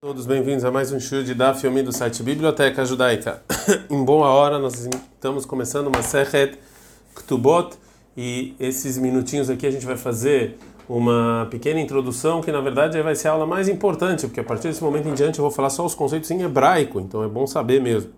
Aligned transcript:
Todos 0.00 0.26
bem-vindos 0.26 0.64
a 0.64 0.70
mais 0.70 0.92
um 0.92 1.00
show 1.00 1.24
de 1.24 1.34
Daf 1.34 1.66
Yomi 1.66 1.82
do 1.82 1.90
site 1.90 2.22
Biblioteca 2.22 2.84
Judaica. 2.84 3.42
em 3.90 4.04
boa 4.04 4.28
hora, 4.28 4.56
nós 4.56 4.86
estamos 4.86 5.44
começando 5.44 5.88
uma 5.88 6.02
Sechet 6.02 6.56
Ktubot 7.16 7.76
e 8.16 8.54
esses 8.60 8.96
minutinhos 8.96 9.50
aqui 9.50 9.66
a 9.66 9.72
gente 9.72 9.84
vai 9.84 9.96
fazer 9.96 10.56
uma 10.88 11.48
pequena 11.50 11.80
introdução 11.80 12.40
que 12.40 12.52
na 12.52 12.60
verdade 12.60 13.02
vai 13.02 13.16
ser 13.16 13.26
a 13.26 13.32
aula 13.32 13.44
mais 13.44 13.68
importante, 13.68 14.28
porque 14.28 14.38
a 14.38 14.44
partir 14.44 14.68
desse 14.68 14.84
momento 14.84 15.08
em 15.08 15.14
diante 15.14 15.40
eu 15.40 15.42
vou 15.42 15.50
falar 15.50 15.68
só 15.68 15.84
os 15.84 15.96
conceitos 15.96 16.30
em 16.30 16.42
hebraico, 16.42 17.00
então 17.00 17.24
é 17.24 17.28
bom 17.28 17.44
saber 17.44 17.82
mesmo. 17.82 18.12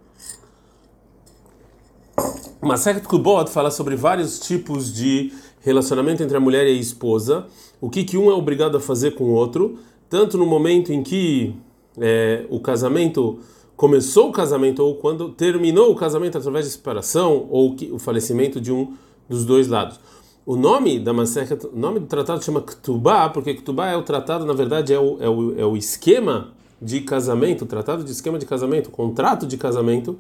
Uma 2.61 2.77
Sechet 2.77 3.07
Ktubot 3.07 3.49
fala 3.51 3.71
sobre 3.71 3.97
vários 3.97 4.39
tipos 4.39 4.93
de 4.93 5.33
relacionamento 5.63 6.23
entre 6.23 6.37
a 6.37 6.41
mulher 6.41 6.67
e 6.67 6.77
a 6.77 6.79
esposa, 6.79 7.47
o 7.81 7.89
que, 7.89 8.05
que 8.05 8.19
um 8.19 8.31
é 8.31 8.35
obrigado 8.35 8.77
a 8.77 8.81
fazer 8.81 9.13
com 9.13 9.25
o 9.25 9.33
outro, 9.33 9.79
tanto 10.11 10.37
no 10.37 10.45
momento 10.45 10.93
em 10.93 11.03
que 11.03 11.59
é, 11.99 12.45
o 12.51 12.61
casamento 12.61 13.39
começou 13.77 14.29
o 14.29 14.33
casamento 14.33 14.85
ou 14.85 14.97
quando 14.97 15.31
terminou 15.31 15.91
o 15.91 15.97
casamento 15.97 16.37
através 16.37 16.67
de 16.67 16.73
separação 16.73 17.47
ou 17.51 17.75
que, 17.75 17.91
o 17.91 17.99
falecimento 17.99 18.61
de 18.61 18.71
um 18.71 18.95
dos 19.29 19.45
dois 19.45 19.69
lados. 19.69 19.99
O 20.45 20.57
nome 20.57 20.99
da 20.99 21.13
Masechet, 21.13 21.67
o 21.67 21.79
nome 21.79 22.01
do 22.01 22.07
tratado 22.07 22.43
chama 22.45 22.61
Ktubá, 22.61 23.29
porque 23.29 23.55
Ktubá 23.55 23.89
é 23.89 23.97
o 23.97 24.03
tratado, 24.03 24.45
na 24.45 24.53
verdade, 24.53 24.93
é 24.93 24.99
o, 24.99 25.17
é 25.21 25.29
o, 25.29 25.61
é 25.61 25.65
o 25.65 25.77
esquema 25.77 26.53
de 26.81 27.01
casamento, 27.03 27.63
o 27.63 27.67
tratado 27.67 28.03
de 28.03 28.11
esquema 28.11 28.39
de 28.39 28.47
casamento, 28.47 28.89
o 28.89 28.91
contrato 28.91 29.47
de 29.47 29.57
casamento, 29.57 30.19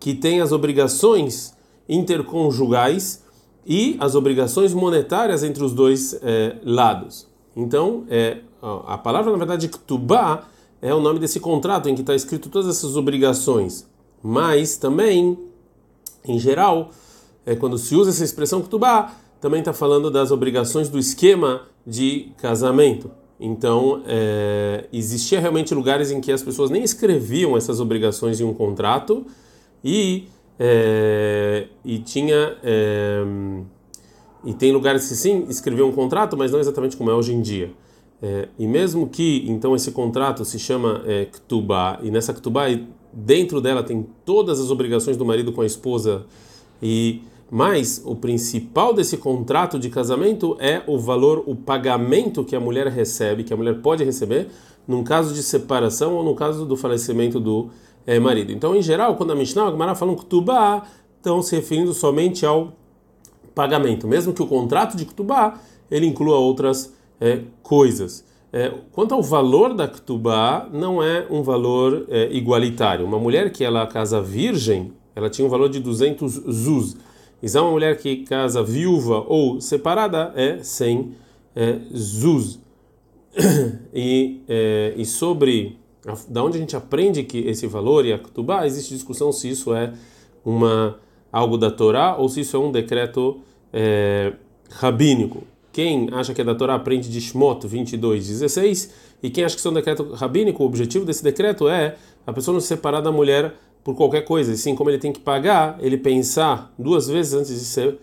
que 0.00 0.14
tem 0.14 0.40
as 0.40 0.52
obrigações 0.52 1.54
interconjugais 1.88 3.22
e 3.66 3.96
as 4.00 4.14
obrigações 4.14 4.72
monetárias 4.72 5.42
entre 5.42 5.62
os 5.62 5.72
dois 5.72 6.18
é, 6.22 6.56
lados. 6.64 7.26
Então, 7.54 8.04
é, 8.08 8.38
a 8.86 8.98
palavra, 8.98 9.30
na 9.30 9.38
verdade, 9.38 9.68
Ktubá, 9.68 10.44
é 10.80 10.94
o 10.94 11.00
nome 11.00 11.18
desse 11.18 11.40
contrato 11.40 11.88
em 11.88 11.94
que 11.94 12.02
está 12.02 12.14
escrito 12.14 12.48
todas 12.48 12.68
essas 12.68 12.96
obrigações. 12.96 13.88
Mas 14.22 14.76
também, 14.76 15.38
em 16.24 16.38
geral, 16.38 16.90
é 17.44 17.54
quando 17.54 17.78
se 17.78 17.94
usa 17.94 18.10
essa 18.10 18.24
expressão 18.24 18.60
kutubá, 18.60 19.14
também 19.40 19.60
está 19.60 19.72
falando 19.72 20.10
das 20.10 20.30
obrigações 20.30 20.88
do 20.88 20.98
esquema 20.98 21.62
de 21.86 22.32
casamento. 22.38 23.10
Então, 23.40 24.02
é, 24.06 24.86
existia 24.92 25.38
realmente 25.38 25.72
lugares 25.72 26.10
em 26.10 26.20
que 26.20 26.32
as 26.32 26.42
pessoas 26.42 26.70
nem 26.70 26.82
escreviam 26.82 27.56
essas 27.56 27.78
obrigações 27.78 28.40
em 28.40 28.44
um 28.44 28.52
contrato 28.52 29.24
e, 29.84 30.28
é, 30.58 31.68
e 31.84 31.98
tinha 32.00 32.56
é, 32.64 33.22
e 34.44 34.54
tem 34.54 34.72
lugares 34.72 35.08
que 35.08 35.14
sim 35.14 35.46
escreviam 35.48 35.88
um 35.88 35.92
contrato, 35.92 36.36
mas 36.36 36.50
não 36.50 36.60
exatamente 36.60 36.96
como 36.96 37.10
é 37.10 37.14
hoje 37.14 37.32
em 37.32 37.40
dia. 37.40 37.70
É, 38.20 38.48
e 38.58 38.66
mesmo 38.66 39.08
que 39.08 39.44
então 39.46 39.76
esse 39.76 39.92
contrato 39.92 40.44
se 40.44 40.58
chama 40.58 41.02
é, 41.06 41.28
e 42.02 42.10
nessa 42.10 42.34
Ktubá 42.34 42.64
dentro 43.12 43.60
dela 43.60 43.82
tem 43.82 44.04
todas 44.24 44.60
as 44.60 44.70
obrigações 44.70 45.16
do 45.16 45.24
marido 45.24 45.52
com 45.52 45.60
a 45.60 45.66
esposa, 45.66 46.26
e 46.82 47.22
mas 47.50 48.02
o 48.04 48.14
principal 48.14 48.92
desse 48.92 49.16
contrato 49.16 49.78
de 49.78 49.88
casamento 49.88 50.56
é 50.58 50.82
o 50.86 50.98
valor, 50.98 51.42
o 51.46 51.54
pagamento 51.54 52.44
que 52.44 52.54
a 52.54 52.60
mulher 52.60 52.88
recebe, 52.88 53.42
que 53.42 53.54
a 53.54 53.56
mulher 53.56 53.80
pode 53.80 54.04
receber, 54.04 54.48
num 54.86 55.02
caso 55.02 55.32
de 55.32 55.42
separação 55.42 56.14
ou 56.14 56.22
no 56.22 56.34
caso 56.34 56.66
do 56.66 56.76
falecimento 56.76 57.40
do 57.40 57.70
é, 58.06 58.18
marido. 58.18 58.52
Então, 58.52 58.76
em 58.76 58.82
geral, 58.82 59.16
quando 59.16 59.32
a 59.32 59.34
Mishnah, 59.34 59.68
a 59.68 59.70
Gemara 59.70 59.94
fala 59.94 60.12
um 60.12 60.16
Ktubá, 60.16 60.82
estão 61.16 61.40
se 61.40 61.56
referindo 61.56 61.94
somente 61.94 62.44
ao 62.44 62.74
pagamento, 63.54 64.06
mesmo 64.06 64.32
que 64.32 64.42
o 64.42 64.46
contrato 64.46 64.96
de 64.96 65.06
Ktubá 65.06 65.58
ele 65.90 66.06
inclua 66.06 66.36
outras 66.36 66.92
é, 67.20 67.40
coisas. 67.62 68.24
É, 68.52 68.72
quanto 68.92 69.14
ao 69.14 69.22
valor 69.22 69.74
da 69.74 69.86
Ktubá, 69.86 70.68
não 70.72 71.02
é 71.02 71.26
um 71.30 71.42
valor 71.42 72.06
é, 72.08 72.32
igualitário. 72.32 73.04
Uma 73.04 73.18
mulher 73.18 73.52
que 73.52 73.62
ela 73.62 73.86
casa 73.86 74.20
virgem, 74.22 74.92
ela 75.14 75.28
tinha 75.28 75.46
um 75.46 75.50
valor 75.50 75.68
de 75.68 75.80
200 75.80 76.32
zuz. 76.50 76.96
E 77.42 77.58
uma 77.58 77.70
mulher 77.70 77.98
que 77.98 78.24
casa 78.24 78.62
viúva 78.62 79.24
ou 79.28 79.60
separada 79.60 80.32
é 80.34 80.62
100 80.62 81.12
é, 81.54 81.78
zuz. 81.94 82.58
E, 83.94 84.42
é, 84.48 84.94
e 84.96 85.04
sobre 85.04 85.78
a, 86.06 86.14
da 86.28 86.44
onde 86.44 86.56
a 86.56 86.60
gente 86.60 86.76
aprende 86.76 87.22
que 87.24 87.38
esse 87.38 87.66
valor 87.66 88.04
e 88.04 88.12
a 88.12 88.18
Ktubá, 88.18 88.66
existe 88.66 88.94
discussão 88.94 89.32
se 89.32 89.50
isso 89.50 89.74
é 89.74 89.92
uma 90.44 90.98
algo 91.32 91.56
da 91.56 91.70
Torá 91.70 92.16
ou 92.16 92.28
se 92.28 92.40
isso 92.40 92.56
é 92.56 92.60
um 92.60 92.72
decreto 92.72 93.40
é, 93.72 94.32
rabínico. 94.70 95.42
Quem 95.78 96.08
acha 96.10 96.34
que 96.34 96.40
é 96.40 96.44
da 96.44 96.56
Torá 96.56 96.74
aprende 96.74 97.08
de 97.08 97.20
Shmot 97.20 97.64
22, 97.64 98.26
16, 98.26 98.92
e 99.22 99.30
quem 99.30 99.44
acha 99.44 99.54
que 99.54 99.60
isso 99.60 99.68
é 99.68 99.70
um 99.70 99.74
decreto 99.74 100.12
rabínico, 100.12 100.64
o 100.64 100.66
objetivo 100.66 101.04
desse 101.04 101.22
decreto 101.22 101.68
é 101.68 101.94
a 102.26 102.32
pessoa 102.32 102.52
não 102.52 102.60
se 102.60 102.66
separar 102.66 103.00
da 103.00 103.12
mulher 103.12 103.54
por 103.84 103.94
qualquer 103.94 104.22
coisa, 104.22 104.52
e 104.52 104.56
sim 104.56 104.74
como 104.74 104.90
ele 104.90 104.98
tem 104.98 105.12
que 105.12 105.20
pagar, 105.20 105.78
ele 105.78 105.96
pensar 105.96 106.74
duas 106.76 107.06
vezes 107.06 107.32
antes 107.32 107.50
de 107.50 107.64
ser, 107.64 107.96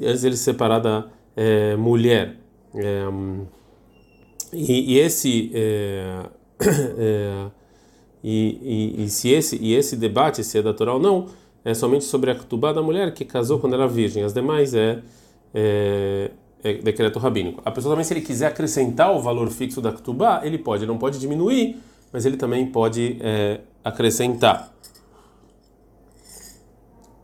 antes 0.00 0.20
de 0.20 0.28
ele 0.28 0.36
se 0.36 0.44
separar 0.44 0.78
da 0.78 1.08
é, 1.34 1.74
mulher. 1.74 2.36
É, 2.72 3.08
e, 4.52 4.94
e, 4.94 4.98
esse 5.00 5.50
é, 5.52 6.26
e, 8.22 8.94
e, 9.02 9.02
e, 9.02 9.08
se 9.08 9.30
esse 9.30 9.56
e 9.60 9.74
esse 9.74 9.96
debate 9.96 10.44
se 10.44 10.58
é 10.58 10.62
da 10.62 10.72
Torá 10.72 10.94
ou 10.94 11.00
não 11.00 11.26
é 11.64 11.74
somente 11.74 12.04
sobre 12.04 12.30
a 12.30 12.36
ketubá 12.36 12.72
da 12.72 12.82
mulher 12.82 13.12
que 13.12 13.24
casou 13.24 13.58
quando 13.58 13.74
era 13.74 13.88
virgem. 13.88 14.22
As 14.22 14.32
demais 14.32 14.74
é, 14.76 15.02
decreto 16.62 17.18
rabínico. 17.18 17.62
A 17.64 17.70
pessoa 17.70 17.92
também, 17.92 18.04
se 18.04 18.12
ele 18.12 18.20
quiser 18.20 18.46
acrescentar 18.46 19.14
o 19.14 19.20
valor 19.20 19.50
fixo 19.50 19.80
da 19.80 19.92
Ktubá, 19.92 20.40
ele 20.44 20.58
pode, 20.58 20.82
ele 20.82 20.90
não 20.90 20.98
pode 20.98 21.18
diminuir, 21.18 21.76
mas 22.12 22.24
ele 22.26 22.36
também 22.36 22.66
pode 22.66 23.18
é, 23.20 23.60
acrescentar. 23.84 24.72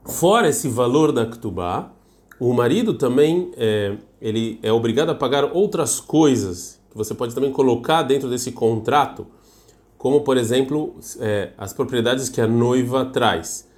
Fora 0.05 0.49
esse 0.49 0.69
valor 0.69 1.13
da 1.13 1.27
Ktubá, 1.27 1.93
o 2.39 2.53
marido 2.53 2.95
também 2.95 3.53
é, 3.57 3.97
ele 4.21 4.59
é 4.63 4.73
obrigado 4.73 5.11
a 5.11 5.15
pagar 5.15 5.45
outras 5.45 6.01
coisas 6.01 6.81
que 6.91 6.97
você 6.97 7.15
pode 7.15 7.35
também 7.35 7.53
colocar 7.53 8.03
dentro 8.03 8.29
desse 8.29 8.53
contrato, 8.53 9.27
como 9.97 10.21
por 10.21 10.37
exemplo 10.37 10.97
é, 11.21 11.53
as 11.57 11.73
propriedades 11.73 12.29
que 12.29 12.41
a 12.41 12.47
noiva 12.47 13.07
traz. 13.07 13.69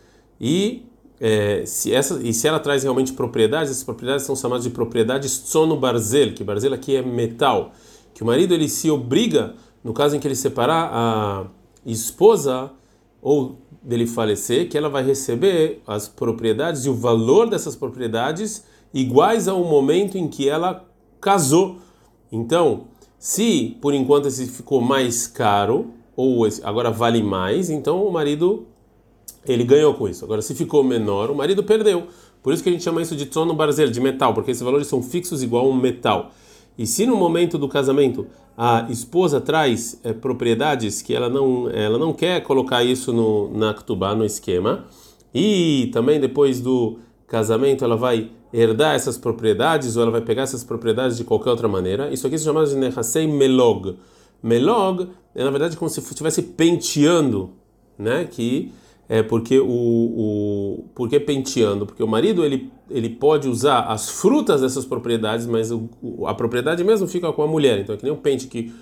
E 0.41 0.87
é, 1.21 1.65
se 1.67 1.93
essa 1.93 2.21
e 2.23 2.33
se 2.33 2.49
ela 2.49 2.59
traz 2.59 2.83
realmente 2.83 3.13
propriedades, 3.13 3.71
essas 3.71 3.85
propriedades 3.85 4.27
são 4.27 4.35
chamadas 4.35 4.65
de 4.65 4.71
propriedades 4.71 5.31
sono 5.31 5.77
barzel, 5.77 6.35
que 6.35 6.43
barzel 6.43 6.75
aqui 6.75 6.97
é 6.97 7.03
metal, 7.03 7.73
que 8.13 8.23
o 8.23 8.27
marido 8.27 8.55
ele 8.55 8.69
se 8.69 8.91
obriga, 8.91 9.55
no 9.83 9.93
caso 9.93 10.17
em 10.17 10.21
que 10.21 10.27
ele 10.27 10.35
separar 10.35 10.91
a 10.93 11.47
esposa 11.87 12.71
ou 13.23 13.59
dele 13.83 14.07
falecer, 14.07 14.69
que 14.69 14.79
ela 14.79 14.89
vai 14.89 15.05
receber 15.05 15.83
as 15.87 16.09
propriedades 16.09 16.87
e 16.87 16.89
o 16.89 16.95
valor 16.95 17.49
dessas 17.49 17.77
propriedades 17.77 18.65
iguais 18.93 19.47
ao 19.47 19.63
momento 19.65 20.17
em 20.17 20.27
que 20.27 20.49
ela 20.49 20.85
casou. 21.21 21.79
Então, 22.33 22.85
se 23.19 23.77
por 23.81 23.95
enquanto 23.95 24.27
esse 24.29 24.47
ficou 24.47 24.81
mais 24.81 25.27
caro 25.27 25.91
ou 26.17 26.47
agora 26.63 26.91
vale 26.91 27.23
mais, 27.23 27.71
então 27.71 28.07
o 28.07 28.13
marido 28.13 28.67
ele 29.47 29.65
ganhou 29.65 29.94
com 29.94 30.09
isso. 30.09 30.25
Agora, 30.25 30.43
se 30.43 30.55
ficou 30.55 30.82
menor, 30.82 31.31
o 31.31 31.34
marido 31.34 31.62
perdeu. 31.62 32.06
Por 32.43 32.53
isso 32.53 32.62
que 32.62 32.69
a 32.69 32.72
gente 32.72 32.84
chama 32.84 33.00
isso 33.00 33.16
de 33.16 33.27
trono 33.27 33.55
barzel, 33.55 33.91
de 33.91 34.00
metal, 34.00 34.34
porque 34.34 34.50
esses 34.50 34.62
valores 34.62 34.87
são 34.87 35.03
fixos 35.03 35.43
igual 35.43 35.66
a 35.66 35.69
um 35.69 35.75
metal. 35.75 36.31
E 36.77 36.87
se 36.87 37.06
no 37.06 37.16
momento 37.16 37.56
do 37.56 37.69
casamento 37.69 38.27
a 38.56 38.87
esposa 38.88 39.41
traz 39.41 39.99
é, 40.05 40.12
propriedades 40.12 41.03
que 41.03 41.15
ela 41.15 41.28
não, 41.28 41.69
ela 41.71 41.99
não 41.99 42.12
quer 42.12 42.43
colocar 42.43 42.84
isso 42.84 43.12
no, 43.12 43.50
na 43.56 43.75
Ktubá, 43.75 44.15
no 44.15 44.25
esquema, 44.25 44.84
e 45.34 45.91
também 45.93 46.21
depois 46.21 46.61
do 46.61 46.99
casamento 47.26 47.84
ela 47.84 47.97
vai 47.97 48.31
herdar 48.53 48.94
essas 48.94 49.19
propriedades 49.19 49.97
ou 49.97 50.03
ela 50.03 50.12
vai 50.12 50.21
pegar 50.21 50.43
essas 50.43 50.62
propriedades 50.62 51.16
de 51.16 51.25
qualquer 51.25 51.50
outra 51.50 51.66
maneira, 51.66 52.12
isso 52.12 52.26
aqui 52.26 52.38
se 52.38 52.44
chama 52.44 52.65
de 52.65 52.76
Nehasei 52.76 53.26
Melog. 53.26 53.97
Melog 54.43 55.09
é 55.34 55.43
na 55.43 55.50
verdade 55.50 55.76
como 55.76 55.88
se 55.88 55.99
estivesse 56.00 56.43
penteando, 56.43 57.50
né? 57.99 58.25
Que 58.31 58.73
é 59.09 59.23
porque 59.23 59.59
o, 59.59 59.67
o 59.67 60.85
porque 60.95 61.21
penteando? 61.21 61.87
Porque 61.87 62.03
o 62.03 62.09
marido 62.09 62.45
ele 62.45 62.73
ele 62.91 63.09
pode 63.09 63.49
usar 63.49 63.81
as 63.81 64.09
frutas 64.09 64.61
dessas 64.61 64.85
propriedades 64.85 65.47
mas 65.47 65.71
o, 65.71 65.89
a 66.27 66.35
propriedade 66.35 66.83
mesmo 66.83 67.06
fica 67.06 67.33
com 67.33 67.43
a 67.43 67.47
mulher. 67.47 67.81
Então 67.81 67.95
é 67.95 67.99
que 67.99 68.05
nem 68.05 68.12
um 68.12 68.17
pente 68.17 68.47
que 68.47 68.73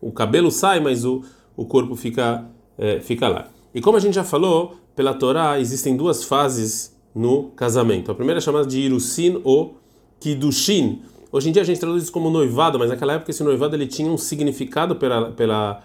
o 0.00 0.12
cabelo 0.12 0.50
sai 0.50 0.80
mas 0.80 1.04
o, 1.04 1.22
o 1.56 1.64
corpo 1.64 1.96
fica 1.96 2.48
é, 2.78 3.00
fica 3.00 3.28
lá. 3.28 3.48
E 3.74 3.80
como 3.80 3.96
a 3.96 4.00
gente 4.00 4.14
já 4.14 4.24
falou 4.24 4.76
pela 4.94 5.14
Torá 5.14 5.58
existem 5.58 5.96
duas 5.96 6.24
fases 6.24 6.96
no 7.14 7.50
casamento. 7.50 8.10
A 8.10 8.14
primeira 8.14 8.38
é 8.38 8.40
chamada 8.40 8.66
de 8.66 8.80
irusin 8.80 9.40
ou 9.42 9.78
kidushin. 10.20 11.02
Hoje 11.30 11.48
em 11.48 11.52
dia 11.52 11.62
a 11.62 11.64
gente 11.64 11.80
traduz 11.80 12.04
isso 12.04 12.12
como 12.12 12.30
noivado 12.30 12.78
mas 12.78 12.90
naquela 12.90 13.14
época 13.14 13.32
esse 13.32 13.42
noivado 13.42 13.74
ele 13.74 13.86
tinha 13.86 14.10
um 14.10 14.16
significado 14.16 14.94
pela 14.94 15.32
pela 15.32 15.82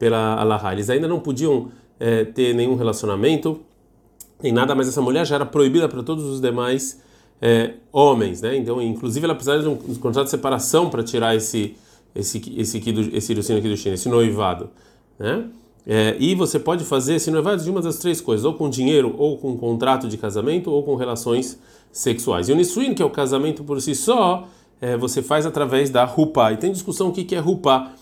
pela 0.00 0.34
Allahá. 0.40 0.72
Eles 0.72 0.90
ainda 0.90 1.06
não 1.06 1.20
podiam 1.20 1.70
é, 1.98 2.24
ter 2.24 2.54
nenhum 2.54 2.76
relacionamento, 2.76 3.60
nem 4.42 4.52
nada, 4.52 4.74
mas 4.74 4.88
essa 4.88 5.00
mulher 5.00 5.26
já 5.26 5.36
era 5.36 5.46
proibida 5.46 5.88
para 5.88 6.02
todos 6.02 6.24
os 6.24 6.40
demais 6.40 7.00
é, 7.40 7.74
homens, 7.92 8.40
né? 8.40 8.56
Então, 8.56 8.80
inclusive, 8.80 9.24
ela 9.24 9.34
precisava 9.34 9.62
de 9.62 9.68
um, 9.68 9.76
contrato 9.96 10.24
de 10.24 10.30
separação 10.30 10.88
para 10.90 11.02
tirar 11.02 11.34
esse 11.34 11.74
esse 12.14 12.38
esse 12.56 12.78
esse 12.78 13.32
esse 13.32 13.52
aqui 13.52 13.68
do 13.68 13.76
China, 13.76 13.94
esse 13.94 14.08
noivado, 14.08 14.70
né? 15.18 15.44
É, 15.86 16.16
e 16.18 16.34
você 16.34 16.58
pode 16.58 16.84
fazer 16.84 17.20
se 17.20 17.30
noivados 17.30 17.64
de 17.64 17.70
uma 17.70 17.80
das 17.80 17.98
três 17.98 18.20
coisas, 18.20 18.44
ou 18.44 18.54
com 18.54 18.68
dinheiro, 18.68 19.14
ou 19.16 19.38
com 19.38 19.56
contrato 19.56 20.08
de 20.08 20.16
casamento, 20.16 20.70
ou 20.70 20.82
com 20.82 20.96
relações 20.96 21.58
sexuais. 21.92 22.48
E 22.48 22.52
o 22.52 22.56
Nisuin, 22.56 22.92
que 22.92 23.02
é 23.02 23.04
o 23.04 23.10
casamento 23.10 23.62
por 23.62 23.80
si 23.80 23.94
só, 23.94 24.48
é, 24.80 24.96
você 24.96 25.22
faz 25.22 25.46
através 25.46 25.88
da 25.88 26.04
rupa. 26.04 26.52
E 26.52 26.56
tem 26.56 26.72
discussão 26.72 27.08
o 27.08 27.12
que, 27.12 27.22
que 27.22 27.36
é 27.36 27.38
rupa. 27.38 27.92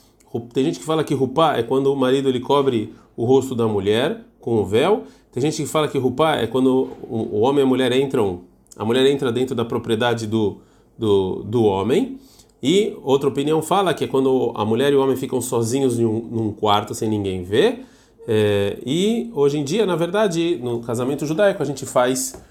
Tem 0.52 0.64
gente 0.64 0.78
que 0.78 0.84
fala 0.84 1.04
que 1.04 1.14
rupa 1.14 1.56
é 1.56 1.62
quando 1.62 1.92
o 1.92 1.96
marido 1.96 2.28
ele 2.28 2.40
cobre 2.40 2.92
o 3.16 3.24
rosto 3.24 3.54
da 3.54 3.66
mulher 3.66 4.20
com 4.40 4.56
o 4.56 4.64
véu. 4.64 5.04
Tem 5.32 5.40
gente 5.40 5.62
que 5.62 5.68
fala 5.68 5.88
que 5.88 5.98
rupa 5.98 6.36
é 6.36 6.46
quando 6.46 6.90
o 7.08 7.40
homem 7.40 7.60
e 7.60 7.66
a 7.66 7.66
mulher 7.66 7.92
entram, 7.92 8.42
a 8.76 8.84
mulher 8.84 9.06
entra 9.06 9.32
dentro 9.32 9.54
da 9.54 9.64
propriedade 9.64 10.26
do, 10.26 10.58
do, 10.98 11.42
do 11.44 11.64
homem. 11.64 12.18
E 12.62 12.96
outra 13.02 13.28
opinião 13.28 13.60
fala 13.60 13.92
que 13.92 14.04
é 14.04 14.06
quando 14.06 14.52
a 14.54 14.64
mulher 14.64 14.92
e 14.92 14.96
o 14.96 15.02
homem 15.02 15.16
ficam 15.16 15.40
sozinhos 15.40 15.98
um, 15.98 16.20
num 16.30 16.52
quarto 16.52 16.94
sem 16.94 17.08
ninguém 17.08 17.42
ver. 17.42 17.84
É, 18.26 18.78
e 18.86 19.30
hoje 19.34 19.58
em 19.58 19.64
dia, 19.64 19.84
na 19.84 19.96
verdade, 19.96 20.58
no 20.62 20.80
casamento 20.80 21.26
judaico 21.26 21.62
a 21.62 21.66
gente 21.66 21.84
faz 21.84 22.42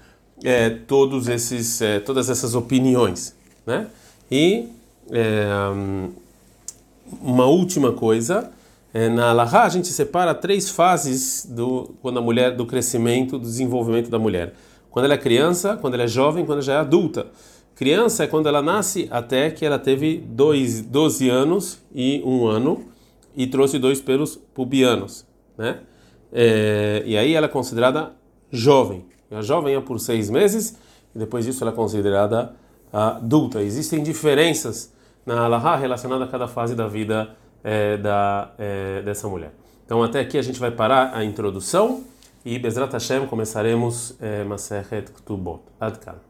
é, 0.42 0.70
todos 0.70 1.26
esses, 1.26 1.80
é, 1.80 1.98
todas 1.98 2.30
essas 2.30 2.54
opiniões, 2.54 3.34
né? 3.66 3.88
E 4.30 4.68
é, 5.10 5.46
uma 7.20 7.46
última 7.46 7.92
coisa, 7.92 8.50
na 9.10 9.30
Alaha 9.30 9.64
a 9.64 9.68
gente 9.68 9.88
separa 9.88 10.32
três 10.32 10.70
fases 10.70 11.44
do 11.44 11.96
quando 12.00 12.18
a 12.18 12.22
mulher 12.22 12.54
do 12.54 12.64
crescimento, 12.64 13.38
do 13.38 13.44
desenvolvimento 13.44 14.08
da 14.08 14.18
mulher. 14.20 14.54
Quando 14.88 15.06
ela 15.06 15.14
é 15.14 15.18
criança, 15.18 15.76
quando 15.76 15.94
ela 15.94 16.04
é 16.04 16.06
jovem, 16.06 16.46
quando 16.46 16.58
ela 16.58 16.62
já 16.62 16.74
é 16.74 16.76
adulta. 16.76 17.26
Criança 17.74 18.22
é 18.22 18.26
quando 18.28 18.48
ela 18.48 18.62
nasce 18.62 19.08
até 19.10 19.50
que 19.50 19.66
ela 19.66 19.80
teve 19.80 20.18
dois, 20.18 20.80
12 20.80 21.28
anos 21.28 21.82
e 21.92 22.22
um 22.24 22.46
ano 22.46 22.84
e 23.36 23.48
trouxe 23.48 23.80
dois 23.80 24.00
pelos 24.00 24.36
pubianos, 24.36 25.26
né? 25.58 25.80
É, 26.32 27.02
e 27.04 27.16
aí 27.16 27.34
ela 27.34 27.46
é 27.46 27.48
considerada 27.48 28.12
jovem. 28.50 29.04
A 29.28 29.42
jovem 29.42 29.74
é 29.74 29.80
por 29.80 29.98
seis 29.98 30.30
meses 30.30 30.78
e 31.12 31.18
depois 31.18 31.44
disso 31.44 31.64
ela 31.64 31.72
é 31.72 31.74
considerada 31.74 32.54
adulta. 32.92 33.60
Existem 33.60 34.04
diferenças 34.04 34.92
na 35.26 35.44
Alaha 35.44 35.74
relacionada 35.74 36.24
a 36.24 36.28
cada 36.28 36.46
fase 36.46 36.76
da 36.76 36.86
vida 36.86 37.34
é, 37.64 37.96
da, 37.96 38.52
é, 38.58 39.02
dessa 39.02 39.26
mulher. 39.26 39.52
Então 39.84 40.02
até 40.02 40.20
aqui 40.20 40.38
a 40.38 40.42
gente 40.42 40.60
vai 40.60 40.70
parar 40.70 41.16
a 41.16 41.24
introdução 41.24 42.04
e 42.44 42.58
Bezrat 42.58 42.92
Hashem 42.92 43.26
começaremos 43.26 44.14
é, 44.20 44.44
Masechet 44.44 45.10
Ktubot. 45.10 45.62
Adkan. 45.80 46.16